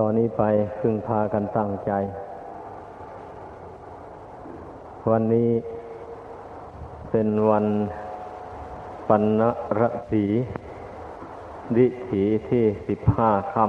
[0.00, 0.42] ตอนนี้ไป
[0.78, 1.92] พึงพากันตั้งใจ
[5.10, 5.50] วันนี้
[7.10, 7.66] เป็นวัน
[9.08, 9.42] ปัณ
[9.80, 10.24] รสี
[11.76, 13.64] ดิถีที่สิบห้าค่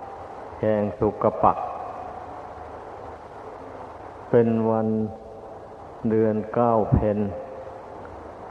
[0.00, 1.56] ำแห่งสุกปัก
[4.30, 4.88] เป็นวัน
[6.10, 7.18] เดือนเก้าเพน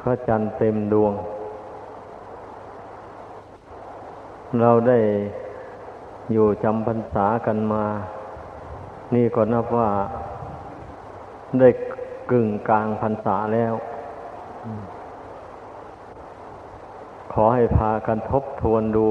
[0.01, 1.13] พระจันทร์เต็มดวง
[4.61, 4.99] เราได้
[6.31, 7.85] อยู่จำพรรษากันมา
[9.15, 9.89] นี่ก็นับว่า
[11.59, 11.69] ได้
[12.31, 13.73] กึ่งกลางพรรษาแล้ว
[17.33, 19.07] ขอให้พากันทบทวนดู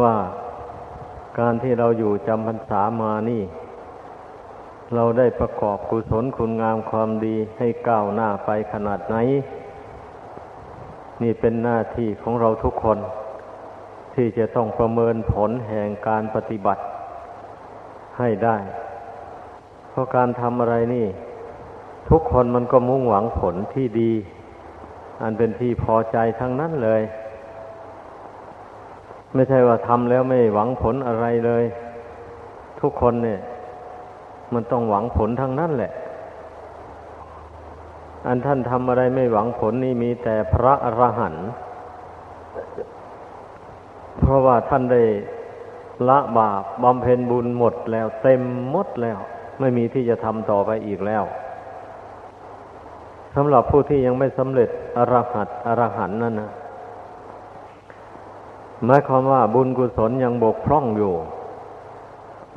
[0.00, 0.14] ว่า
[1.38, 3.42] การที่เราอยู่จำพรรษามานี่
[4.94, 9.16] เราได้ประกอบกุศลคุณงามความดีให้ก้าวหน้าไปขนาดไหน
[11.22, 12.98] นี่เป็นหน้าที่ของเราทุกคน
[14.14, 16.82] ที่จะต้องประเมินผลแห่งการปฏิบัติ
[18.18, 18.56] ให้ได้
[19.90, 21.06] เพราะการทำอะไรนี่
[22.10, 24.12] ทุกคนมันก็มุ่งหวังผลที่ดี
[25.22, 27.02] อันเป็นที่พอใจทั้งนั้นเลย
[29.34, 31.64] ไม่ใช่ว่าทำแล้วไม่หวังผลอะไรเลย
[32.80, 33.40] ทุกคนเนี่ย
[34.54, 35.92] มันต้องหวังผลทั้งนั้นแหละ
[38.26, 41.48] อันท่านทำอะไรไม่หวังผลนี่มีแต่พระอรหันต์
[44.20, 45.02] เพราะว่าท่านได้
[46.08, 49.18] ละบาปบำเพ็ญบุญหมดแล้ว เต็มหมดแล้ว
[49.60, 51.24] ไม่มีที่จะทำต่อไปอีกแล้ว
[53.34, 56.50] สำหรับผู้ที่ยังไม่สำเร็จอรหัตอรหันนั่นนะ
[58.84, 61.12] หมายความว่าบุญกุศลยังบกพร่องอยู่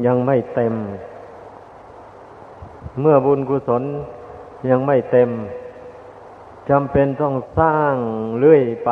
[0.06, 0.74] ยังไม่เต็ม
[3.02, 3.84] เมื่อบุญกุศล
[4.70, 5.30] ยังไม่เต็ม
[6.70, 7.96] จำเป็นต้องสร้าง
[8.40, 8.92] เรื่อยไป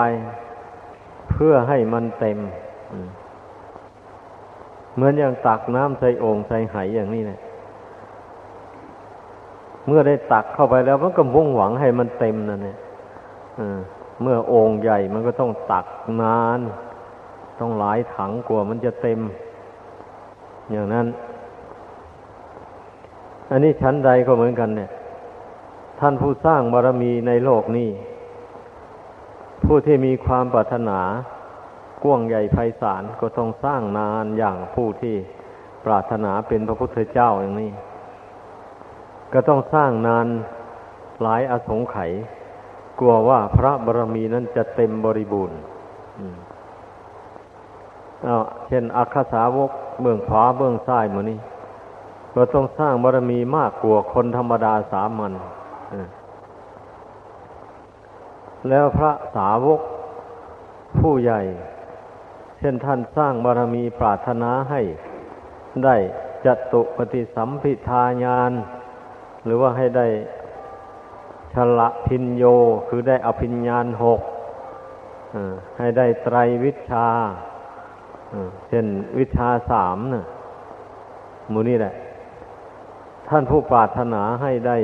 [1.36, 2.40] เพื่อให้มันเต็ม
[4.96, 7.40] เหมือนอย่างตักน้ำใส่โอ่งใส่ไหอย่างนี้นะ
[9.88, 12.78] เมื่อได้ตักเข้าไปแล้วมันก็มุ่งหวังให้มันเต็มนั่นเนี่ย
[14.22, 15.86] เมื่อโอ่งใหญ่มันก็ต้องตัก
[16.22, 16.60] นาน
[17.60, 19.20] ต้องหลายถังกว่ามันจะเต็ม
[20.72, 21.08] อย่างนั้น
[23.52, 24.90] อันนี้ชั้นใดก็เหมือนกันเนี่ย
[26.00, 27.90] ท่านผู้สร้างบารมีในโลกนี้
[29.66, 31.00] ผู้ที่มีความปรารถนา
[32.04, 35.16] กว้างใหญ่ไพศาลก็ต้องสร้างนานอย่างผู้ที่
[35.86, 37.72] ปรารถนาเป็นพระพุทธเจ้าอย่างนี้
[39.34, 40.28] ก็ต้องสร้างนาน
[41.22, 42.12] หลายอสงไขย
[43.00, 45.58] กลัวว่าพระบารมีนั้นจะเต็มบริบูรณ์
[48.24, 51.40] เอาเช่นอัคสาวกเบื้องขวาเบื้องซ้ายมือนี้
[52.36, 55.34] ก็ต้องสร้างบารมีมากกว่าคนธรรมดาสามัญ
[58.70, 59.82] แล้วพระสาวก
[61.00, 61.42] ผู้ใหญ่
[62.58, 64.82] เช่นท่านสร้างบารมีปรารถนาให้
[65.86, 65.96] ได้
[66.46, 68.52] จตุปฏิสัมพิทาญาณ
[69.46, 70.08] หรือว่าให้ได้
[71.54, 72.44] ชละพินโย
[72.88, 74.22] คือได้อภิญญาณหก
[75.80, 77.08] ให้ได้ไตรวิชา
[78.70, 78.86] เช่น
[79.18, 80.26] วิชาสามนะ
[81.52, 81.94] มูนี่แหละ
[83.30, 84.78] ท่านผู้ปรารถนาให้ได้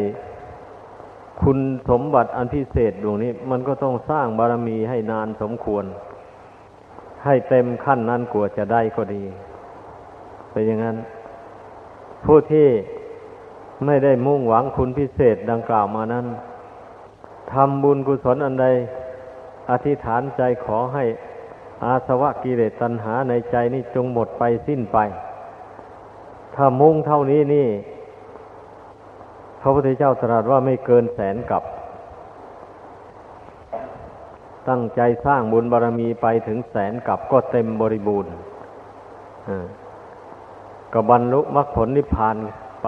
[1.42, 1.58] คุณ
[1.90, 5.86] สมบัติอันพิเศษดวงนี้ มันก็ต้องสร้างบารมีให้นานสมควร
[7.25, 9.24] ให้เต็มขั้นนั้นกว่าจะได้ก็ดี
[10.52, 10.98] เป็นอย่างนั้น
[12.25, 12.68] ผู้ที่
[13.86, 16.25] ไม่ได้มุ่งหวังคุณพิเศษดังกล่าวมานั้น
[17.52, 18.68] ทำบุญกุศลอันใด
[19.69, 21.04] อธิษฐานใจขอให้
[21.84, 24.98] อาสวะกิเลสตัณหาในใจนี้จงหมดไปสิ้นไป
[26.56, 27.68] ถ้ามุ่งเท่านี้นี่
[29.67, 31.63] ระพุทธเจ้าตรัสว่าไม่เกินแสนกับ
[34.69, 38.33] ตั้งใจสร้างบุญบารรมีไปถึงแสนกับก็เต็มบริบูรณ์
[40.94, 42.35] ก็บรรลุมรรคผลนิพพาน
[42.83, 42.88] ไป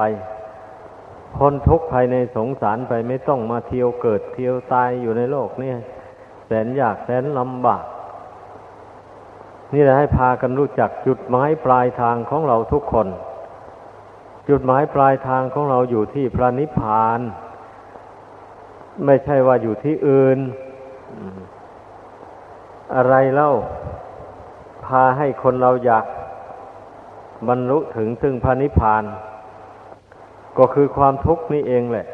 [1.35, 5.73] พ้นทุกข์ภายในสงสารไปไม่ต้องมาเที่ยวเกิดเที่ยวตายอยู่ในโลกนี่
[6.45, 7.84] แสนยากแสนลำบาก
[9.73, 13.07] นี่แหละให้พากันรู้จักจุดหมายปลายทางของเราทุกคน
[14.50, 17.19] จุดหมายปลายทางของเราอยู่ที่พระนิพพาน
[19.06, 20.40] ไม่ใช่ว่าอยู่ที่อื่น
[22.96, 23.51] อะไรเล่า
[24.86, 26.06] พาให้คนเราอยาก
[27.48, 29.04] บรรลุถึงซึ่งพระนิพพาน
[30.57, 32.07] ก็คือความทุกข์นี่เองแหละ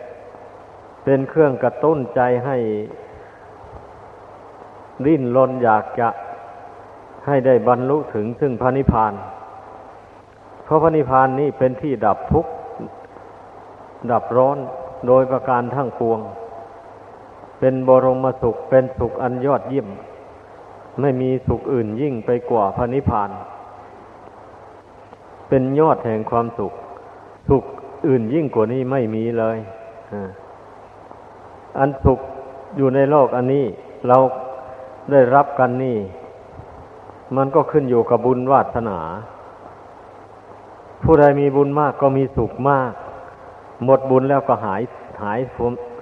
[1.04, 2.58] เป็นเครื่องกระตุ้นใจให้
[5.06, 6.10] ดิ้นรนอยากจะ
[7.28, 9.14] ให้ได้บรรลุถึงซึ่งพระนิพพาน
[9.44, 12.52] เพราะพระนิพพานนี่เป็นที่ดับทุกข์
[14.12, 14.58] ดับร้อน
[15.08, 16.20] โดยประการทั้งปวง
[17.60, 19.88] เป็นบรมสุขเป็นสุขอันยอดเยี่ยม
[21.02, 23.30] ไม่มีสุขอื่นยิ่งไปกว่าพระนิพพาน
[25.50, 26.74] เป็นยอดแห่งความสุข
[27.50, 27.64] สุข
[28.08, 29.58] อื่นยิ่งกว่านี้ไม่มีเลย
[31.80, 32.20] อันสุข
[32.78, 33.66] อยู่ในโลกอันนี้
[34.08, 34.18] เรา
[35.12, 35.98] ได้รับกันนี่
[37.36, 39.00] มันก็ขึ้นอยู่กับบุญวาสนา
[41.03, 42.92] ผู้ใดมีบุญมากก็มีสุขมาก
[43.86, 44.81] หมดบุญแล้วก็หาย
[45.24, 45.39] หาย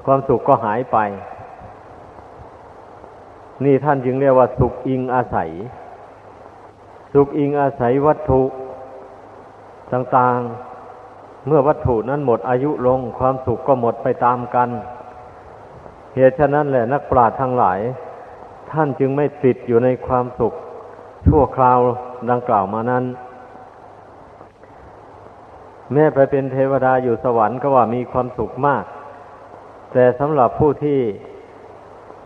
[0.06, 0.98] ความสุขก็หายไป
[3.64, 5.50] นี่ท่านจึงเรียกว่า สุขอิงอาศัย
[7.14, 8.42] สุขอิงอาศัยวัตถุ
[9.94, 14.70] ต่างๆ เมื่อวัตถุนั้นหมดอายุลง ความสุขก็หมดไปตามกัน
[16.16, 17.80] เหตุฉะนั้นแหละนักปราชญ์ทั้งหลาย
[18.72, 20.54] ท่านจึงไม่ติดอยู่ในความสุข
[21.28, 21.80] ชั่วคราว
[22.30, 23.04] ดังกล่าวมานั้น
[25.94, 28.84] แม้ไปเป็นเทวดาอยู่สวรรค์ก็ว่ามีความสุขมาก
[29.94, 31.00] แต่สำหรับผู้ที่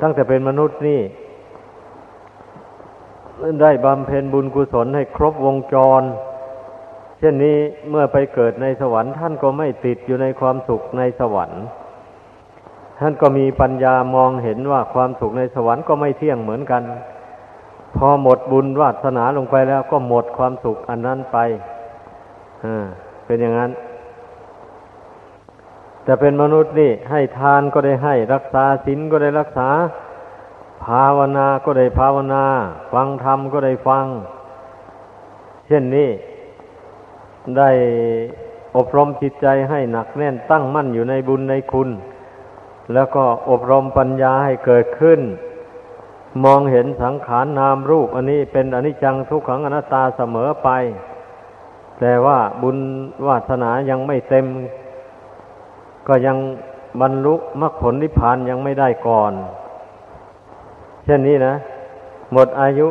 [0.02, 1.02] ตั้งแต่เป็นมนุษย์นี่
[3.62, 6.02] ได้บำเพ็ญบุญกุศลให้ครบวงจร
[7.20, 7.58] เช่นนี้
[7.90, 11.64] เมื่อไปเกิดในสวรรค์ ท่านก็ไม่ติดอยู่ในความสุขในสวรรค์
[13.00, 16.84] ท่านก็มีปัญญามองเห็นว่าความสุขในสวรรค์ก็ไม่เที่ยงเหมือนกัน
[17.98, 21.38] พอหมดบุญวาสนาลงไปแล้วก็หมดความสุขอันนั้นไป
[22.66, 22.88] อ่า
[23.28, 23.72] เป็นอย่างนั้น
[26.04, 29.70] แต่เป็นมนุษย์นี่ ให้ทานก็ได้ให้ รักษาศีลก็ได้รักษา
[30.84, 32.46] ภาวนาก็ได้ภาวนา
[32.92, 34.06] ฟังธรรมก็ได้ฟัง
[35.68, 36.10] เช่นนี้
[37.58, 37.70] ได้
[38.78, 41.90] อบรมจิตใจให้หนักแน่นตั้งมั่นอยู่ในบุญในคุณ
[42.94, 45.22] แล้วก็อบรมปัญญาให้เกิดขึ้น
[46.44, 50.70] มองเห็นสังขารนนามรูป อันนี้เป็นอนิจจังทุกขังอนัตตาเสมอไป
[52.00, 52.78] แต่ว่าบุญ
[53.28, 54.46] วาสนายังไม่เต็ม
[56.08, 56.38] ก็ยัง
[57.02, 59.34] บรรลุมรรคผลนิพพานยังไม่ได้ก่อน
[61.06, 61.54] เช่นนี้นะ
[62.34, 62.88] หมดอายุ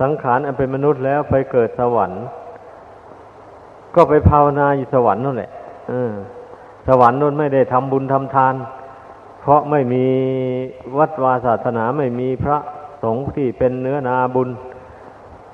[0.00, 2.22] สังขารอันเป็นมนุษย์แล้วไปเกิดสวรรค์
[3.94, 5.50] ก็ไปภาวนาอยู่สวรรค์นั่นแหละ
[6.88, 8.54] สวรรค์นั่นไม่ได้ทำบุญทำทาน
[9.40, 10.04] เพราะไม่มี
[10.98, 12.58] วัดวาศาสนาไม่มีพระ
[13.02, 14.48] สงฆ์ที่เป็นเนื้อนาบุญ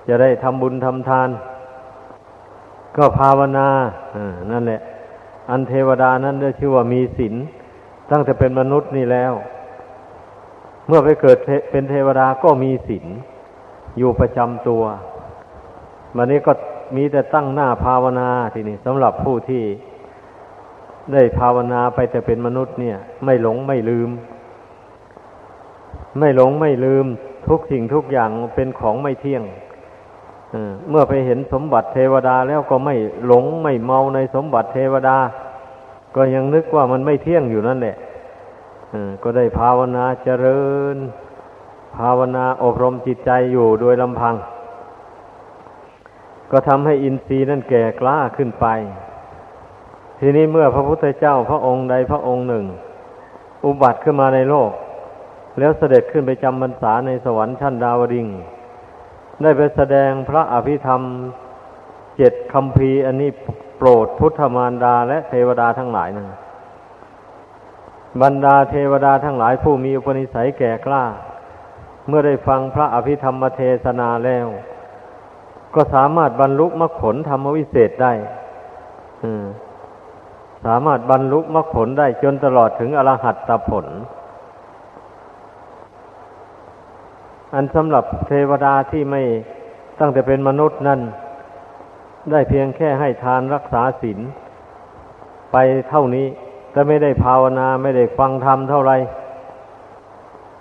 [0.08, 1.28] จะได้ทำบุญทำทาน
[2.96, 3.68] ก็ภาวนา
[4.14, 4.16] อ
[4.52, 4.80] นั่นแหละ
[5.50, 7.34] อันเทวดานั้นได้ชื่อว่ามีศีล
[8.10, 9.32] ตั้งแต่เป็นมนุษย์นี่แล้ว
[10.86, 11.38] เมื่อไปเกิด
[11.70, 13.06] เป็นเทวดาก็มีศีล
[13.98, 14.82] อยู่ประจำตัว
[16.16, 16.52] วันนี้ก็
[16.96, 19.62] มีแต่ตั้งหน้าภาวนาทีนี้สำหรับผู้ที่
[21.12, 24.10] ได้ภาวนาไปแต่เป็นมนุษย์เนี่ย ไม่หลงไม่ลืม
[26.18, 27.06] ไม่หลงไม่ลืม
[27.48, 29.42] ทุกสิ่งทุกอย่างเป็นของไม่เที่ยง
[30.90, 32.94] เมื่อไปเห็นสมบัติเทวดาแล้วก็ไม่
[33.26, 35.16] หลงไม่เมาในสมบัติเทวดา
[36.16, 37.96] ก็ยังนึกว่ามันไม่เที่ยงอยู่นั่นแหละ
[39.22, 40.64] ก็ได้ภาวนาเจริ
[40.94, 40.96] ญ
[41.96, 44.34] ภาวนาอบรมจิตใจอยู่โดยลำพัง
[46.50, 48.66] ก็ทำให้อินทรีย์นั่นแก่กล้าขึ้นไป
[50.18, 52.64] ทีนี้เมื่อพระพุทธเจ้าพระองค์ใดพระองค์หนึ่ง
[53.64, 54.70] อุบัติขึ้นมาในโลก
[55.58, 58.26] แล้วเสด็จขึ้นไปจำพรรษาในสวรรค์ชั้นดาวดิง
[59.42, 61.02] ได้ไปแสดงพระอภิธรรม
[62.16, 63.30] เจ็ดคำพีอันนี้
[63.78, 66.24] โปรดพุทธมารดาและเทวดาทั้งหลายนะ
[68.22, 71.04] บรรดาเทวดาทั้งหลายผู้มีอุปนิสัยแก่กล้า
[72.06, 74.46] เมื่อได้ฟังพระอภิธรรมเทศนาแล้ว
[75.74, 78.12] ก็สามารถบรรลุมรรคผลธรรมวิเศษได้
[80.66, 83.86] สามารถบรรลุมรรคผลได้จนตลอดถึงอรหัตตผล
[87.54, 89.22] อันสำหรับเทวดาที่ไม่
[90.00, 91.00] ตั้งแต่เป็นมนุษย์นั่น
[92.30, 94.18] ได้เพียงแค่ให้ทานรักษาศีล
[95.52, 95.56] ไป
[95.88, 96.26] เท่านี้
[96.72, 98.92] แต่ไม่ได้ภาวนาไม่ได้ฟังธรรมเท่าไร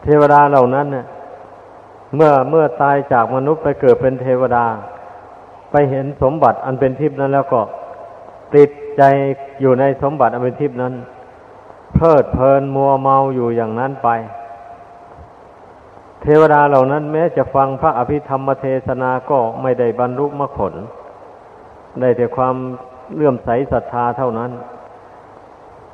[0.04, 1.04] เทวดาเหล่านั้นเน่
[2.16, 4.66] เมื่อเมื่อตายจากมนุษย์ไปเกิดเป็นเทวดา
[5.72, 7.62] ไปเห็นสมบัติอันเป็นทิพย์นั้นแล้วก็
[8.56, 9.04] ติดใจ
[9.62, 10.94] อยู่ในสมบัติอันเป็นทิพย์นั้น
[11.96, 14.10] เพลิดเพลินมัวเมาอยู่อย่างนั้นไป
[16.24, 20.74] เทวดาเหล่านั้นแม้จะฟังพระอภิธรรมเทศนาก็ไม่ได้บรรลุมรรคผล
[22.00, 22.56] ได้แต่ความ
[23.15, 24.51] เลื่อมใสศรัทธาเท่านั้น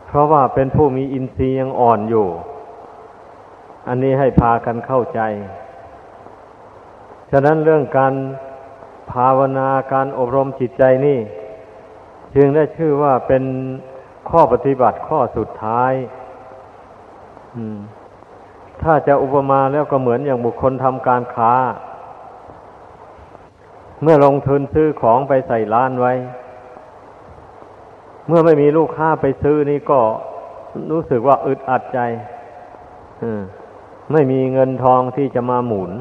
[0.08, 2.28] เพราะว่าเป็นผู้มีอินทรีย์ยังอ่อนอยู่
[3.88, 5.20] อันนี้ให้พากันเข้าใจ
[7.32, 8.14] ฉะนั้นเรื่องการ
[9.12, 11.20] ภาวนาการอบรมจิตใจนี่
[12.36, 13.44] จึงได้ชื่อว่าเป็น
[14.30, 15.94] ข้อปฏิบัติข้อสุดท้าย
[18.84, 21.54] ถ้าจะอุปมาแล้วก็เหมือนอย่างบุคคลทำการค้า
[24.02, 26.14] เมื่อลงทุนซื้อของไปใส่ร้านไว้
[28.28, 30.00] เมื่อไม่มีลูกค้าไปซื้อนี่ก็
[30.92, 32.00] รู้สึกว่าอึดอัดใจ
[34.12, 35.92] ไม่มีเงินทองที่จะมาหมุน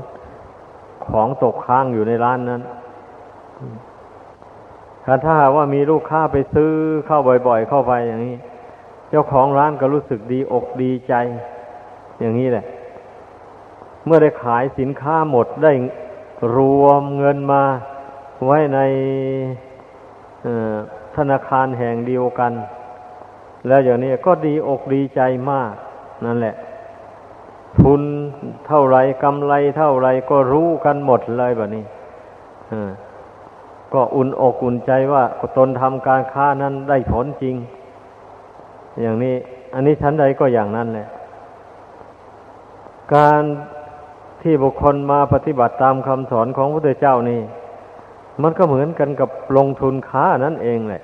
[1.09, 2.63] ของตกค้างอยู่ในร้านนั้น
[5.25, 6.73] ถ้าว่ามีลูกค้าไปซื้อ
[7.07, 8.37] เข้าบ่อย ๆ เข้าไปอย่างนี้
[9.11, 11.15] เจ้าของร้านก็รู้สึกดีอกดีใจ
[12.21, 12.65] อย่างนี้แหละ
[14.05, 15.73] เมื่อได้ขายสินค้าหมดได้
[16.57, 17.63] รวมเงินมา
[18.45, 18.79] ไว้ใน
[21.17, 22.53] ธนาคารแห่งเดียวกัน
[23.67, 25.21] แล้วอย่างนี้ก็ดีอกดีใจ
[25.51, 25.73] มาก
[26.25, 26.55] นั่นแหละ
[27.81, 28.03] ทุน
[28.67, 31.85] เท่าไรกำไรเท่าไรก็รู้กันหมดเลยแบบนี้
[33.95, 35.25] ก็อุ่นอกอุ่นใจว่า
[35.57, 37.55] ตนทำการค้านั้นได้ผลจริง
[39.01, 39.35] อย่างนี้
[39.75, 41.09] อันนี้ชั้นใดก็อย่างนั้นแหละ
[43.15, 43.43] การ
[44.43, 47.41] ที่บุคคลมาปฏิบัติตามคำสอนของพระพุทธเจ้านี่
[48.43, 51.03] มันก็เหมือนกันกับลงทุนค้านั่นเองแหละ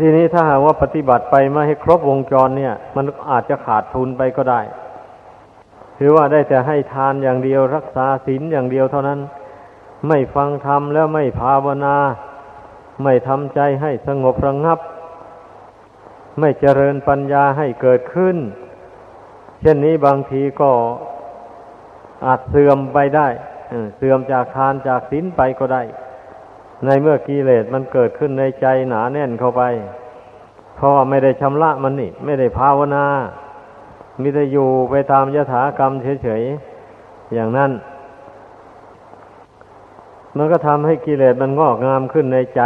[0.00, 4.60] ทีนี้ถ้าหากว่าปฏิบัติไปไม่ให้ครบวงจรเนี่ย มันอาจจะขาดทุนไปก็ได้
[5.98, 9.20] ถือว่าได้แต่ให้ทานอย่างเดียวรักษาศีลอย่างเดียวเท่านั้น
[10.08, 11.96] ไม่ฟังธรรมแล้วไม่ภาวนา
[13.02, 14.78] ไม่ทำใจให้สงบระงับ
[16.40, 18.36] ไม่เจริญปัญญาให้เกิดขึ้น
[19.64, 20.70] ช่นนี้บางทีก็
[22.26, 23.28] อาจเสื่อมไปได้
[23.96, 25.82] เสื่อมจากทานจากศีลไปก็ได้
[26.84, 29.62] ในเมื่อกิเลสมันเกิดขึ้นในใจหนาแน่นเข้าไป
[30.76, 33.04] เพราะไม่ได้ชำระมันนี่ ไม่ได้ภาวนา
[34.22, 35.92] มิได้อยู่ไปตามยถากรรม
[36.22, 37.70] เฉยๆ อย่างนั้น
[40.36, 42.62] มันก็ทำให้กิเลสมันงอกงามขึ้นในใจ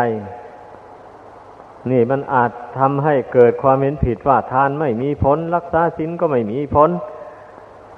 [1.93, 6.91] นี่มันอาจทำให้เกิดความเห็นผิดว่าทานไม่มีผล รักษาศีลก็ไม่มีผล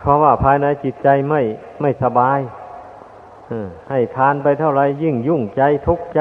[0.00, 1.40] เพราะว่าภายในจิตใจไม่
[1.80, 2.38] ไม่สบาย
[3.90, 6.20] ให้ทานไปเท่าไรยิ่งยุ่งใจทุกข์ใจ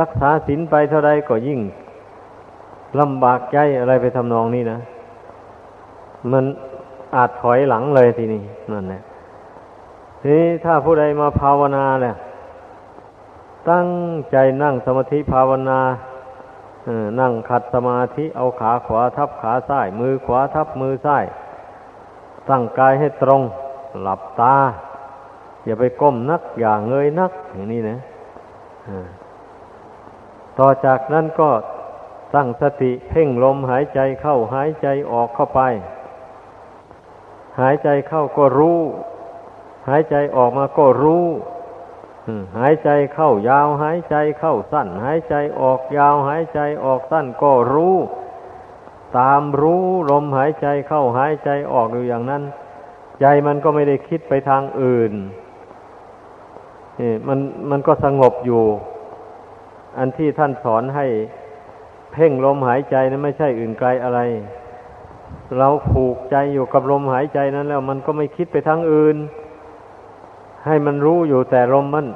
[0.00, 1.60] รักษาศีลไปเท่าไรก็ยิ่ง
[3.00, 4.78] ลำบากใจอะไรไปทำนองนี้นะ
[6.32, 6.44] มัน
[7.16, 8.42] อาจถอยหลังเลยทีนี้
[8.72, 9.02] นั่นแหละ
[10.20, 12.16] ทีนี้ถ้าผู้ใดมาภาวนาเนี่ย
[13.70, 13.88] ตั้ง
[14.32, 15.78] ใจนั่งสมาธิภาวนา
[17.20, 21.24] นั่งขัดสมาธิเอาขาขวาทับขาซ้าย มือขวาทับมือซ้าย
[22.48, 23.42] ตั้งกายให้ตรง
[24.00, 24.56] หลับตา
[25.64, 27.98] อย่าไปก้มนัก อย่าเงยนัก อย่างนี้นะ
[30.58, 31.50] ต่อจากนั้นก็
[32.34, 35.60] ตั้งสติเพ่งลมหายใจเข้าหายใจออกเข้าไป
[37.60, 38.80] หายใจเข้าก็รู้
[39.88, 41.24] หายใจออกมาก็รู้
[42.58, 47.96] หายใจเข้ายาว หายใจเข้าสั้น หายใจออกยาว หายใจออกสั้นก็รู้
[49.18, 52.42] ตามรู้ลมหายใจเข้าหายใจออกอยู่อย่างนั้น
[53.20, 55.12] ใจมันก็ไม่ได้คิดไปทางอื่น
[57.00, 57.38] นี่มัน
[57.70, 58.64] มันก็สงบอยู่
[59.98, 61.06] อันที่ท่านสอนให้
[62.12, 64.20] เพ่งลมหายใจนั้นไม่ใช่อื่นไกลอะไร
[65.58, 69.16] เราผูกใจอยู่กับลมหายใจนั้นแล้ว มันก็ไม่คิดไปทางอื่น
[70.68, 72.06] ให้มันรู้อยู่แต่ลมมัน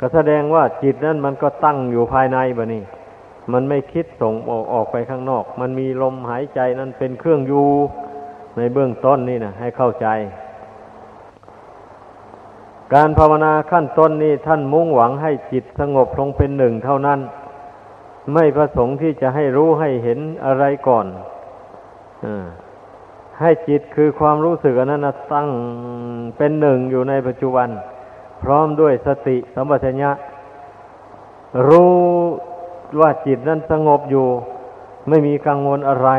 [0.00, 2.82] ก็แสดงว่าจิตนั้นมันก็ตั้งอยู่ภายในบะนี่
[3.52, 7.66] มันไม่คิดส่งออกออกไปข้างนอก มันมีลมหายใจนั้นเป็นเครื่องอยู่
[8.56, 10.06] ในเบื้องต้นนี่นะให้เข้าใจ
[12.94, 17.20] การภาวนาขั้นต้นนี้ท่านมุ่งหวังให้จิตสงบลงเป็นหนึ่งเท่านั้น
[18.34, 21.06] ไม่ประสงค์ที่จะให้รู้ให้เห็นอะไรก่อน
[22.24, 22.26] อ
[23.40, 25.48] ให้จิตคือความรู้สึกนั้นตั้ง
[26.36, 27.68] เป็นหนึ่งอยู่ในปัจจุบัน
[28.42, 30.10] พร้อมด้วยสติสัมปชัญญะ
[31.68, 31.96] รู้
[33.00, 34.26] ว่าจิตนั้นสงบอยู่
[35.08, 36.10] ไม่มีกังวลอะไร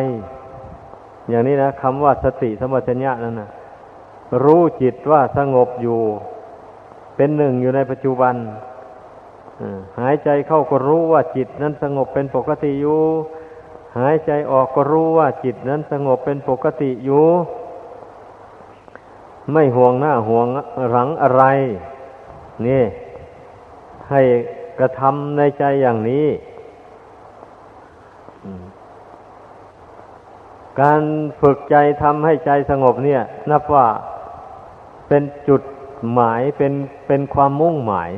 [1.29, 3.49] อย่างนี้นะคำว่าสติสัมปชัญญะนั่นนะ
[4.43, 5.99] รู้จิตว่าสงบอยู่
[7.15, 8.35] เป็นหนึ่งอยู่ในปัจจุบัน
[9.99, 12.99] หายใจเข้าก็รู้ว่าจิตนั้นสงบเป็นปกติอยู่
[13.97, 17.25] หายใจออกก็รู้ว่าจิตนั้นสงบเป็นปกติอยู่
[19.51, 20.47] ไม่ห่วงหน้าห่วง
[20.91, 21.43] หลังอะไร
[22.67, 22.83] นี่
[24.09, 24.21] ให้
[24.79, 26.27] กระทำในใจอย่างนี้
[30.81, 31.01] การ
[31.41, 33.21] ฝึกใจทำให้ใจสงบเนี่ย
[33.51, 33.85] นับว่า
[35.07, 35.61] เป็นจุด
[36.13, 36.73] หมายเป็น
[37.07, 38.11] เป็นความมุ่งหมาย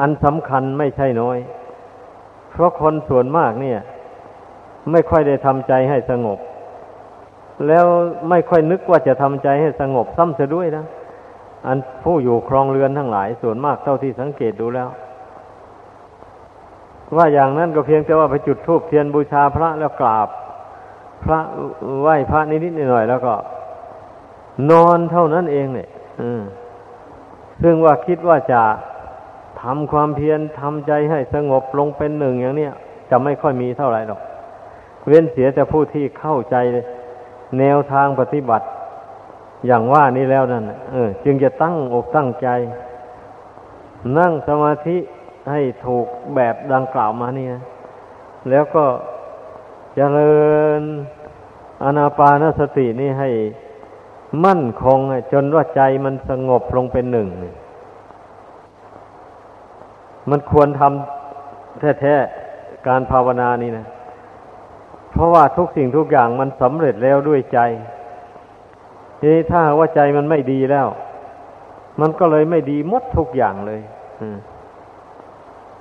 [0.00, 1.38] อันสำคัญไม่ใช่น้อย
[2.50, 3.80] เพราะคนส่วนมากเนี่ย
[4.92, 6.38] ไม่ค่อยได้ทำใจให้สงบ
[7.68, 7.86] แล้ว
[8.30, 10.84] ไม่ค่อยนึกว่าจะทำใจให้สงบซ้ำเสียด้วยนะ
[11.66, 14.88] อันผู้อยู่ครองเรือนทั้งหลายส่วนมากเท่าที่สังเกตดูแล้ว
[17.16, 20.28] ว่าอย่างนั้นก็เพียงแต่ว่าไปจุดธูปเทียนบูชาพระแล้วกราบ
[21.24, 21.40] พระ
[22.02, 23.34] ไหว้พระนิดๆหน่อยๆแล้วก็
[24.70, 25.88] นอนเท่านั้นเองเนี่ย
[27.62, 28.62] ซึ่งว่าคิดว่าจะ
[29.62, 32.72] ทำความเพียรทำใจให้สงบลงเป็นหนึ่งอย่างเนี้ย
[33.10, 34.20] จะไม่ค่อยมีเท่าไหร่หรอก
[35.08, 36.56] เว้นเสียแต่ผู้ที่เข้าใจ
[37.58, 38.66] แนวทางปฏิบัติ
[39.66, 42.48] อย่างว่านี้แล้วนั่นเออ จึงจะตั้งอกตั้งใจ
[44.18, 44.96] นั่งสมาธิ
[45.50, 47.62] ให้ถูกแบบดังกล่าวมานี่นะ
[48.50, 48.84] แล้วก็
[49.94, 50.36] เจริ
[50.80, 50.82] ญ
[51.84, 53.30] อนาปานสตินี่ให้
[54.44, 54.98] มั่นคง
[55.32, 57.28] จนว่าใจมันสงบลงเป็นหนึ่ง
[60.30, 63.86] มันควรทำแท้ๆ การภาวนานี่นะ
[65.14, 67.58] เพราะว่าทุกสิ่งทุกอย่างมันสำเร็จแล้วด้วยใจ
[69.18, 70.86] ทีนี้ถ้าว่าใจมันไม่ดีแล้ว
[72.00, 73.80] มันก็เลยไม่ดีหมดทุกอย่างเลย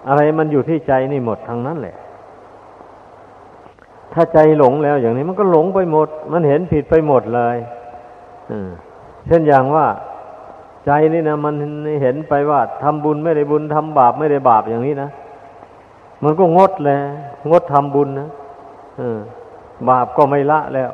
[0.08, 1.96] อะไรมันอยู่ที่ใจนี่หมดทั้งนั้นแหละ
[4.13, 7.58] ถ้าใจหลงแล้วอย่างนี้มันก็หลงไปหมด มันเห็นผิดไปหมดเลย
[9.28, 9.88] เช่นอย่างว่า
[10.86, 11.56] ใจนี่นะมัน
[12.02, 15.10] เห็นไปว่าทำบุญไม่ได้บุญทำบาปไม่ได้บาปอย่างนี้นะ
[16.24, 16.98] มันก็งดเลย
[17.50, 18.30] งดทำบุญนะ
[19.90, 20.92] บาปก็ไม่ละแล้ว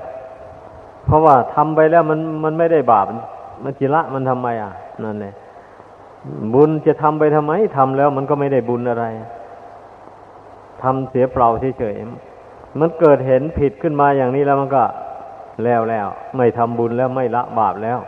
[1.05, 3.07] เพราะว่าทำไปแล้วมันมันไม่ได้บาป
[3.63, 4.71] มันจิละมันทำไมอะ
[5.03, 5.33] นั่นแหละ
[6.53, 9.05] บุญจะทำไปทำไมทำแล้วมันก็ไม่ได้บุญอะไร
[10.83, 14.83] ทำเสียเปล่าเฉยๆมันเกิดเห็นผิดขึ้นมาอย่างนี้แล้วมันก็
[15.63, 17.99] แล้วแล้ว ไม่ทำบุญแล้วไม่ละบาปแล้ว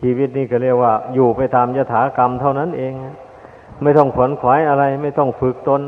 [0.00, 2.92] ชีวิตนี้ก็เรียกว่า อยู่ไปตามยถากรรมเท่านั้นเอง
[3.82, 5.80] ไม่ต้องขวนขวายอะไร ไม่ต้องฝึกตน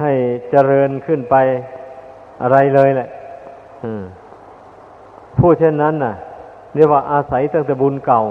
[0.00, 0.10] ให้
[0.50, 1.36] เจริญขึ้นไป
[2.42, 3.08] อะไรเลยแหละ
[5.38, 6.14] ผู้เช่นนั้นน่ะ
[6.74, 8.22] เรียกว่าอาศัยตั้งแต่บุญเก่า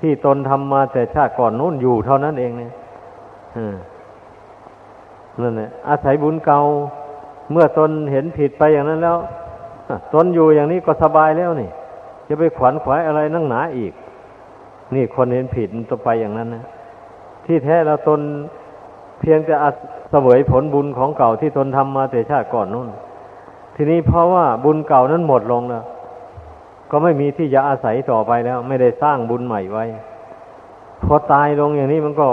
[0.00, 2.72] ที่ตนทำมาแต่ชาติก่อนนู้นอยู่เท่านั้นเองเนี่ย
[5.40, 6.60] นั่นแหละอาศัยบุญเก่า
[7.52, 9.18] เมื่อตนเห็นผิดไปอย่างนั้นแล้ว
[10.14, 11.70] ตนอยู่อย่างนี้ก็สบายแล้วนี่
[12.28, 13.92] จะไปขวัญขวายอะไรนั่งหนาอีก
[14.94, 16.64] นี่คนเห็นผิดมันต้องไปอย่างนั้นนะ
[17.46, 18.20] ที่แท้แล้วตน
[19.20, 19.54] เพียงแต่
[20.10, 22.88] เสวยผลบุญของเก่าที่ตนทำมาแต่ชาติก่อนนู้น
[23.76, 25.84] ทีนี้เพราะว่าบุญเก่านั้นหมดลงแล้ว
[26.90, 29.84] ก็ไม่มีที่จะอาศัยต่อไปแล้ว ไม่ได้สร้างบุญใหม่ไว้
[31.04, 32.28] พอตายลงอย่างนี้มันก็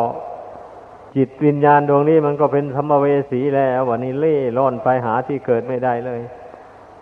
[1.16, 6.22] จิตวิญญาณดวงนี้มันก็เป็นธรรมเวสีแล้ววันนี้เล่ร่อนไปหาที่เกิดไม่ได้เลย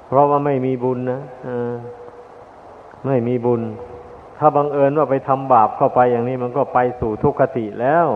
[0.07, 1.21] เพราะว่าไม่มีบุญนะ
[3.07, 3.61] ไม่มีบุญ
[4.37, 8.07] ถ้าบังเอิญว่าไปทำบาปเข้าไปอย่างนี้มันก็ไปสู่ทุกขติแล้ว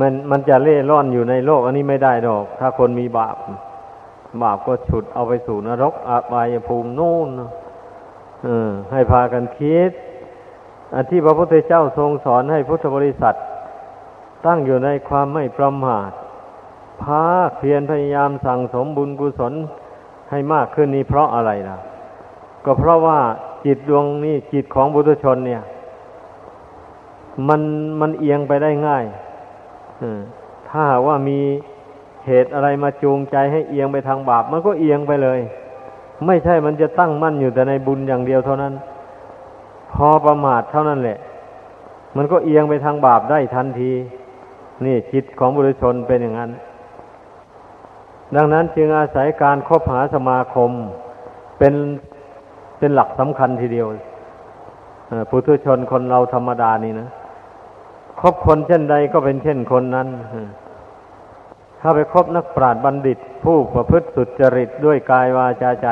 [0.00, 3.36] มันมันจะเล่ร่อนอยู่ในโลกอันนี้ไม่ได้ดอก ถ้าคนมีบาป
[4.42, 7.28] บาปก็ฉุดเอาไปสู่นรกอบายภูมินู่น
[8.92, 9.92] ให้พากันคิด
[10.94, 13.34] อันที่พระพุทธเจ้าทรงสอนให้พุทธบริษัท
[14.46, 16.10] ตั้งอยู่ในความไม่ประมาท
[17.02, 17.24] พา
[17.56, 19.52] เพียรพยายามสั่งสมบุญกุศล
[20.30, 21.76] ให้มากขึ้นนี้เพราะอะไรล่ะ
[22.64, 23.18] ก็เพราะว่า
[23.64, 25.62] จิตดวงนี้จิตของบุตุชนเนี่ย
[27.48, 27.60] มัน
[28.00, 29.04] มันเอียงไปได้ง่าย
[30.70, 31.40] ถ้าว่ามี
[32.26, 35.40] เหตุอะไรมาจูงใจให้เอียงไปทางบาป มันก็เอียงไปเลย
[36.26, 38.72] ไม่ใช่มันจะตั้งมั่นอยู่แต่ในบุญอย่างเดียวเท่านั้น
[39.92, 41.18] พอประมาทเท่านั้นแหละ
[42.16, 43.92] มันก็เอียงไปทางบาปได้ทันที
[44.84, 46.50] นี่จิตของบุรุชนเป็นอย่างนั้น
[48.36, 50.70] ดังนั้นจึงอาศัยการคบหาสมาคม
[51.58, 51.74] เป็น
[52.78, 53.86] เป็นหลักสำคัญทีเดียว
[55.30, 57.08] ปุถุชนคนเราธรรมดานี่นะ
[58.20, 60.08] คบคนเช่นใดก็เป็นเช่นคนนั้น
[61.80, 65.88] ถ้าไปคบนักปราชญ์บัณฑิต ผู้ประพฤติสุจริตด้วยกายวาจาใจ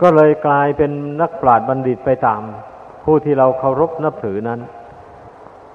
[0.00, 2.42] ก็เลยกลายเป็นนักปราชญ์บัณฑิตไปตาม
[3.04, 4.60] ผู้ที่เราเคารพนับถือนั้น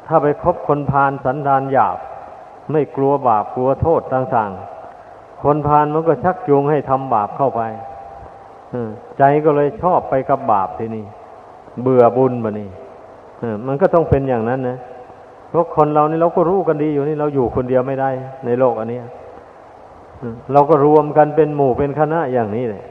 [0.08, 1.98] ถ้าไปคบคนพาลสันดานหยาบ
[2.72, 7.62] ไม่กลัวบาปกลัวโทษต่างๆ คนพาลมันก็ชักจูงให้ทำบาปเข้าไป
[9.18, 11.06] ใจก็เลยชอบไปกับบาปทีนี้
[11.82, 12.70] เบื่อบุญบะนี่
[13.68, 14.78] มันก็ต้องเป็นอย่างนั้นนะ
[15.50, 18.10] เพราะคนเรานี่เราก็รู้กันดีอยู่นี่เราอยู่คนเดียวไม่ได้
[18.46, 19.00] ในโลกอันนี้
[20.54, 22.84] เราก็รวมกันเป็นหมู่เป็นคณะอย่างนี้เลย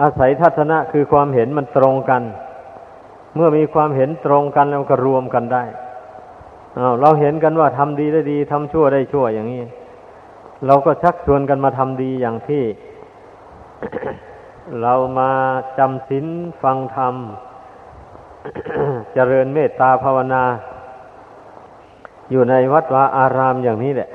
[0.00, 2.22] อาศัยทัศนะคือความเห็นมันตรงกัน
[3.34, 5.64] เมื่อมีความเห็นตรงกันแล้วก็รวมกันได้
[7.00, 9.62] เราเห็นกันว่าทำดีได้ดีทำชั่วได้ชั่วอย่างนี้
[10.66, 12.62] เราก็ชักชวนกันมาทำดีอย่างที่
[14.82, 15.30] เรามา
[15.78, 16.26] จำศีล
[16.62, 17.14] ฟังธรรม
[19.14, 20.42] เจริญเมตตาภาวนา
[22.30, 24.08] อยู่ในวัดวาอารามอย่างนี้แหละ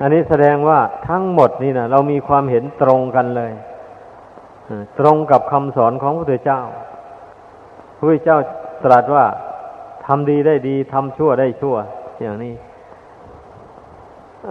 [0.00, 3.52] อันนี้แสดงว่าทั้งหมดนี่นะเรามีความเห็นตรงกันเลย
[4.98, 6.60] ตรงกับคำสอนของพระพุทธเจ้า
[7.96, 8.38] พระพุทธเจ้า
[8.84, 9.24] ตรัสว่า
[10.06, 11.76] ทำดีได้ดีทำชั่วได้ชั่ว
[12.22, 12.54] อย่างนี้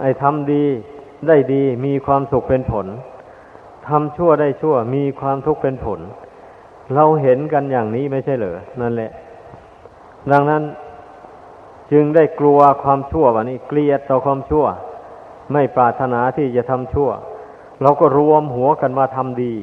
[0.00, 0.64] ไอ้ทำดี
[1.28, 2.86] ได้ดีมีความสุขเป็นผล
[3.88, 6.00] ทำชั่วได้ชั่ว มีความทุกข์เป็นผล
[6.94, 9.10] เราเห็นกันอย่างนี้ไม่ใช่เหรอนั่นแหละ
[10.32, 10.62] ดังนั้น
[11.92, 14.64] จึงได้กลัวความชั่ววันนี้ เกลียดต่อความชั่ว
[15.52, 17.10] ไม่ปรารถนาที่จะทำชั่ว
[17.82, 19.54] เราก็รวมหัวกันมาทำดี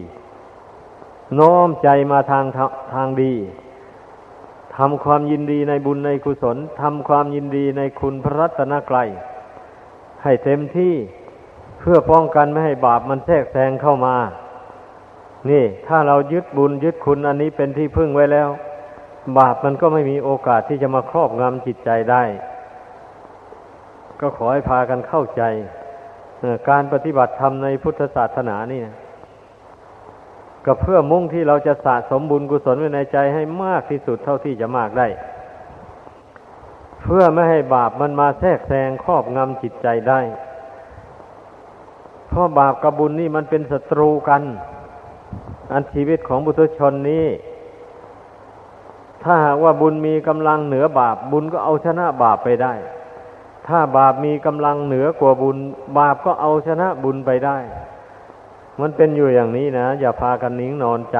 [1.35, 2.45] โน้มใจมาทาง
[2.93, 3.33] ทางดี
[4.77, 9.09] ทำความยินดีในบุญในกุศลทำความยินดีในคุณพระรัตนกรัย
[10.23, 10.93] ให้เต็มที่
[11.81, 14.15] เพื่อป้องกันไม่ให้บาปมันแทรกแซงเข้ามา
[15.49, 18.49] นี่ ถ้าเรายึดบุญยึดคุณอันนี้เป็นที่พึ่งไว้แล้ว
[19.37, 22.23] บาปมันก็ไม่มีโอกาสที่จะมาครอบงำจิตใจได้
[24.19, 25.43] ก็ขอให้พากันเข้าใจ
[26.69, 28.95] การปฏิบัติธรรมในพุทธศาสนานี่นะ
[30.65, 35.07] ก็เพื่อมุ่งที่เราจะสะสมบุญกุศลไว้ในใจให้มากที่สุดเท่าที่จะมากได้
[37.01, 40.21] เพื่อไม่ให้บาปมันมาแทรกแซงครอบงำจิตใจได้
[42.31, 44.41] เพราะบาปกับบุญนี่มันเป็นศัตรูกัน
[45.71, 47.25] อันชีวิตของบุตรชนนี้
[49.23, 52.73] ถ้าหากว่าบุญมีกำลังเหนือบาป บุญก็เอาชนะบาปไปได้
[53.67, 55.57] ถ้าบาปมีกำลังเหนือกว่าบุญ
[55.97, 57.57] บาปก็เอาชนะบุญไปได้
[58.79, 61.19] มันเป็นอยู่อย่างนี้นะ อย่าพากันนิ่งนอนใจ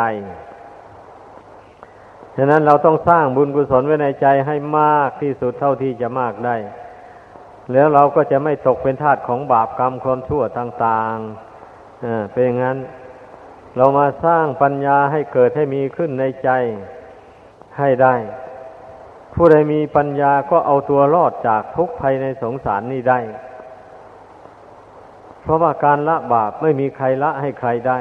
[2.37, 6.55] ฉะนั้นเราต้องสร้างบุญกุศลไว้ในใจให้มากที่สุดเท่าที่จะมากได้
[7.73, 12.77] แล้วเราก็จะไม่ตกเป็นทาสของบาปกรรมความชั่วต่างๆเป็นอย่างนั้น
[13.77, 16.49] เรามาสร้างปัญญาให้เกิดให้มีขึ้นในใจ
[17.79, 18.15] ให้ได้
[19.33, 23.19] ผู้ใดมีปัญญาก็เอาตัวรอดจากทุกภัยในสงสารนี้ได้
[25.41, 27.99] เพราะว่าการละบาปไม่มีใครละให้ใครได้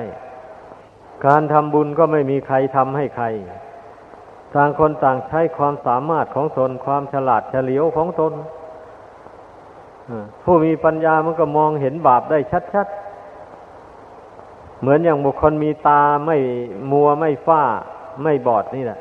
[1.27, 3.27] การทำบุญก็ไม่มีใครทำให้ใคร
[4.55, 8.33] ต่างคนต่างใช้ความสามารถของตนความฉลาดเฉลียวของตน
[10.45, 12.39] ผู้มีปัญญามันก็มองเห็นบาปได้
[12.75, 16.37] ชัดๆ เหมือนอย่างบุคคลมีตาไม่
[16.91, 17.63] มัวไม่ฝ้า
[18.23, 18.99] ไม่บอดนี่แหละ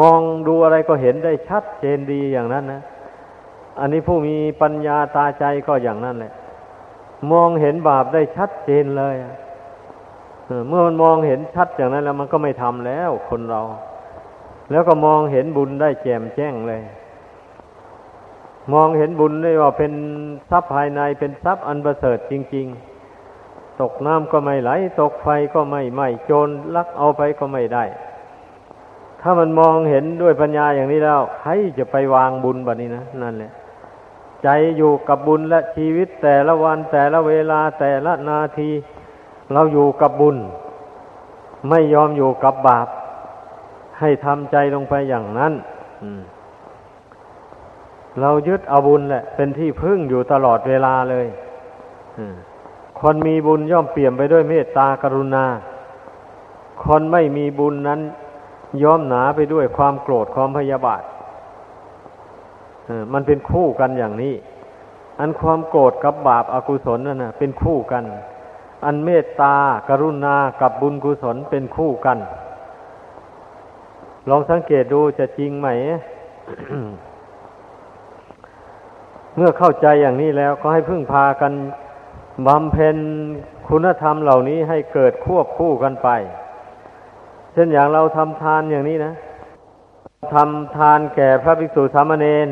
[0.00, 2.82] มองดูอะไรก็เห็นได้ชัดเจนดีอย่างนั้นนะ
[3.80, 6.32] อันนี้ผู้มีปัญญาตาใจก็อย่างนั้นแหละ
[7.32, 9.16] มองเห็นบาปได้ชัดเจนเลย
[10.68, 13.62] เมื่อมันมองเห็นชัดอย่างนั้นแล้ว มันก็ไม่ทำแล้วคนเรา
[14.70, 16.82] แล้วก็มองเห็นบุญได้แจ่มแจ้งเลย
[18.72, 19.92] มองเห็นบุญได้ว่าเป็น
[20.50, 22.66] ทรัพย์ภายในเป็นทรัพย์อันประเสริฐจริง
[23.22, 24.70] ๆ ตกน้ำก็ไม่ไหล
[25.00, 27.84] ตกไฟก็ไม่ไหม้โจรลักเอาไปก็ไม่ได้
[29.20, 33.52] ถ้ามันมองเห็นด้วยปัญญาอย่างนี้แล้วใครจะไปวางบุญแบบนี้นะนั่นแหละ
[34.42, 38.70] ใจอยู่กับบุญและชีวิตแต่ละวันแต่ละเวลาแต่ละนาที
[39.52, 40.36] เราอยู่กับบุญ
[41.68, 42.88] ไม่ยอมอยู่กับบาป
[44.00, 45.52] ให้ทำใจลงไปอย่างนั้น
[48.20, 51.26] เรายึดเอาบุญแหละ เป็นที่พึ่งอยู่ตลอดเวลาเลย
[53.00, 55.44] คนมีบุญย่อมเปี่ยมไปด้วยเมตตากรุณา
[56.84, 58.00] คนไม่มีบุญนั้น
[58.82, 61.02] ย่อมหนาไปด้วยความโกรธความพยาบาท
[63.12, 64.34] มันเป็นคู่กันอย่างนี้
[65.20, 68.04] อันความโกรธกับบาปอากุศลนั่นนะเป็นคู่กัน
[68.84, 69.54] อันเมตตา
[69.88, 72.18] กรุณากับบุญกุศลเป็นคู่กัน
[74.28, 75.68] ลองสังเกตดูจะจริงไหม
[79.36, 81.52] เมื่อเข้าใจอย่างนี้แล้วก็ให้พึ่งพากัน
[82.46, 82.96] บำเพ็ญ
[83.68, 86.08] คุณธรรมเหล่านี้ให้เกิดควบคู่กันไป
[87.52, 89.14] เช่นอย่างเราทำทานอย่างนี้นะ
[90.34, 92.48] ทำทานแก่พระภิกษุสามเณร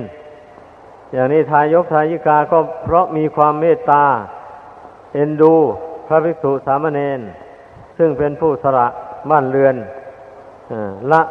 [1.12, 4.05] อย่างนี้ทายกทายิกาก็เพราะมีความเมตตา
[5.14, 5.55] เอ็นดู
[6.09, 7.21] พระภิกษุสามเณร
[7.99, 8.87] ซึ่งเป็นผู้สละ
[9.31, 9.77] บ้านเรือน
[11.12, 11.23] ละ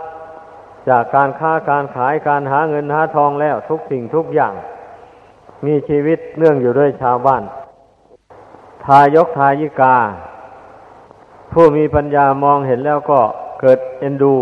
[0.90, 4.54] จากการค้าการขายการหาเงินหาทองแล้วทุกสิ่งทุกอย่าง
[5.66, 7.44] มีชีวิตเนื่องอยู่ด้วยชาวบ้าน
[8.86, 9.96] ทายกทายิกา
[11.54, 13.20] ผู้มีปัญญามองเห็นแล้วก็
[13.62, 14.36] เกิดเอ็นดู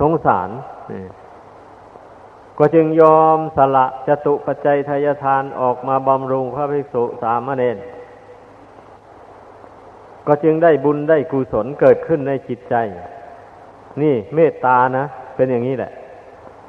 [0.00, 0.48] สงสาร
[2.58, 7.78] ก็จึงยอมสละจตุปัจจัยทายทานออกมาบำรุงพระภิกษุสามเณร
[10.26, 12.74] ก็จึงได้บุญได้กุศลเกิดขึ้นในจิตใจ
[14.02, 15.04] นี่เมตตานะ
[15.34, 15.92] เป็นอย่างนี้แหละ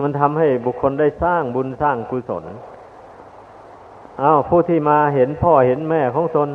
[0.01, 2.45] มันทำให้บุคคลได้สร้างบุญสร้างกุศล
[4.21, 6.49] อ้าวผู้ที่มาเห็นพ่อเห็นแม่ของตน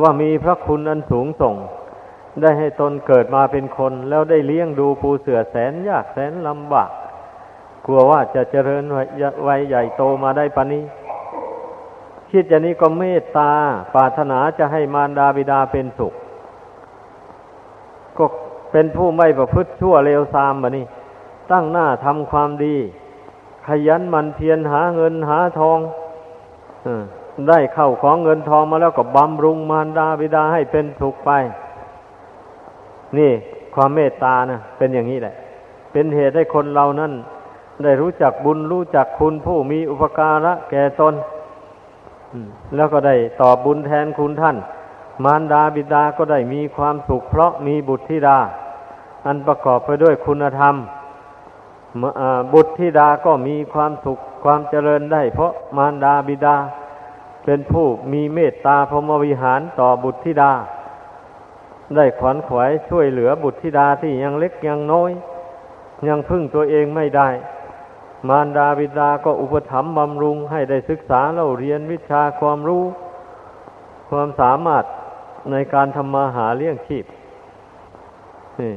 [0.00, 1.54] ว่ามีพระคุณอันสูงส่ง
[2.40, 6.90] ได้ให้ตนเกิดมาเป็นคน แล้วได้เลี้ยงดูปูเสือแสนยากแสนลำบาก
[7.86, 8.84] กลัวว่าจะเจริญ
[9.42, 10.84] ไว้ใหญ่โตมาได้ปานนี้
[12.30, 13.52] คิดอย่างนี้ก็เมตตา
[13.94, 16.14] ปรารถนาจะให้มารดาบิดาเป็นสุข
[18.18, 18.24] ก็
[18.72, 20.86] เป็นผู้ไม่ประพฤติชั่วเลวทรามบะนี่
[21.50, 22.76] ตั้งหน้าทำความดี
[23.66, 25.78] ขยันมันเพียรหาเงินหาทอง
[27.48, 31.30] ได้เข้าของเงินทองมาแล้วก็บำรุงมารดาบิดาให้เป็นสุขไป
[33.18, 33.30] นี่
[33.74, 35.34] ความเมตตานะเป็นอย่างนี้แหละ
[35.92, 37.12] เป็นเหตุให้คนเรานั้น
[37.82, 41.14] ได้รู้จักบุญรู้จักคุณผู้มีอุปการะแก่ตน
[42.76, 44.56] แล้วก็ได้ตอบบุญแทนคุณท่าน
[45.24, 48.38] มารดาบิดาก็ได้มีความสุขเพราะมีบุตรธิดา
[49.26, 50.74] อันประกอบไปด้วยคุณธรรม
[52.52, 56.56] บุตรธิดาก็มีความสุข ความเจริญได้ เพราะมารดาบิดา
[57.44, 60.52] เป็นผู้มีเมตตาพรหมวิหารต่อบุตรธิดา
[61.96, 65.10] ได้ขวัญขวายช่วยเหลือบุตรธิดาที่ยังเล็กยังน้อย
[66.08, 67.28] ยังพึ่งตัวเองไม่ได้
[68.28, 72.84] มารดาบิดาก็อุปถัมภ์บำรุงให้ได้ศึกษาเล่าเรียนวิชาความรู้
[74.08, 74.84] ความสามารถ
[75.50, 77.04] ในการทำมาหาเลี้ยงชีพ
[78.60, 78.72] นี่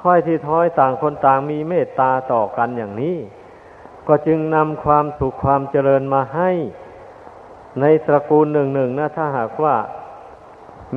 [0.00, 3.16] ถ้อยที่ถ้อยต่างคนต่างมีเมตตาต่อกันอย่างนี้
[4.12, 6.50] ก็จึงนำความสุขความเจริญมาให้
[7.80, 9.76] ในตระกูลหนึ่งหนึ่งนะถ้าหากว่า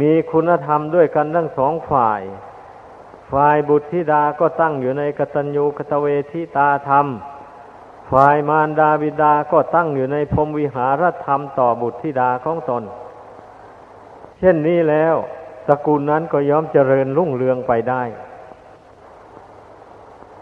[0.02, 2.22] มีคุณธรรมด้วยกันทั้งสองฝ่าย
[3.32, 7.08] ฝ่ายบุตรธิดาก็ตั้งอยู่ในกตัญญูกตเวทิตาธรรม
[8.12, 12.84] ฝ่ายมารดาบิดาก็ตั้งอยู่ในพรมวิหารธรรมต่อบุตรธิดาของตน
[14.40, 15.16] เช่นนี้แล้ว
[15.68, 18.04] ตระกูลนั้นก็ย่อมเจริญรุ่งเรืองไปได้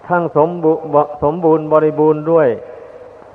[0.07, 0.73] ทั้งสมบุ
[1.23, 2.49] สมบูรณ์บริบูรณ์ด้วย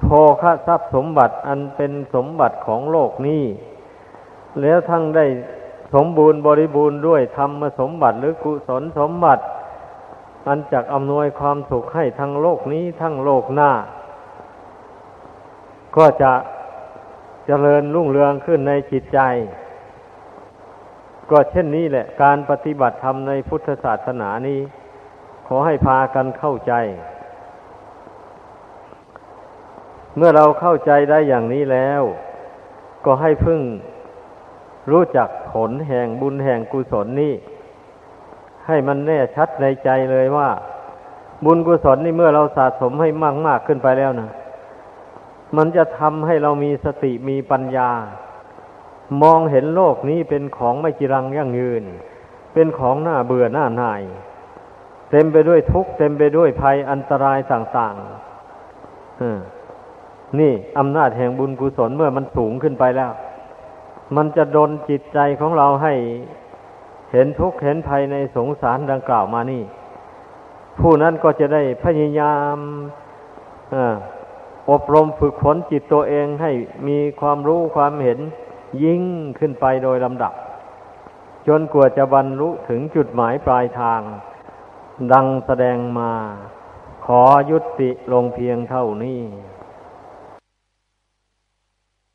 [0.02, 0.08] โภ
[0.42, 3.44] คทรัพย์สมบัติอันเป็นสมบัติของโลกนี้
[4.60, 5.26] แล้วทั้งได้
[5.94, 9.42] สมบูรณ์บริบูรณ์ด้วยธรรมสมบัติหรือกุศลสมบัติ
[10.46, 13.70] อันจักอำนวยความสุขให้ทั้งโลกนี้ทั้งโลกหน้า
[15.96, 16.32] ก็จะ
[17.46, 19.20] เจริญรุ่งเรืองขึ้นในจิตใจ
[21.30, 24.60] ก็เช่นนี้แหละ การปฏิบัติธรรมในพุทธศาสนานี้
[25.46, 26.72] ขอให้พากันเข้าใจ
[30.16, 32.02] เมื่อเราเข้าใจได้อย่างนี้แล้ว
[33.04, 33.60] ก็ให้พึ่ง
[34.90, 37.34] รู้จักผลแห่งบุญแห่งกุศลนี้
[38.66, 40.50] ให้มันแน่ชัดในใจเลยว่า
[41.44, 44.30] บุญกุศลนี่เมื่อเราสะสมให้มากมากขึ้นไปแล้วนะ
[45.56, 47.90] มันจะทำให้เรามีสติมีปัญญา
[49.22, 51.84] มองเห็นโลกนี้เป็นของไม่จีรังยั่งยืน
[52.54, 54.02] เป็นของหน้าเบื่อหน้าหน่าย
[55.10, 63.12] เต็มไปด้วยทุกข์เต็มไปด้วยภัยอันตรายต่างๆนี่อำนาจแห่งบุญกุศลเมื่อมันสูงขึ้นไปแล้ว
[64.16, 65.94] มันจะดนจิตใจของเราให้
[67.12, 69.62] เห็นทุกข์เห็นภัยในสงสารดังกล่าวมานี่
[70.80, 72.56] ผู้นั้นก็จะได้พยายาม
[74.70, 76.52] อบรมฝึกฝนจิตตัวเองให้
[76.88, 78.18] มีความรู้ความเห็น
[78.84, 79.02] ยิ่ง
[79.38, 80.32] ขึ้นไปโดยลำดับ
[81.48, 84.00] จนกว่าจะบรรลุถึงจุดหมายปลายทาง
[85.12, 86.12] ดังแสดงมา
[87.06, 89.20] ขอยุติลงเพียงเท่านี้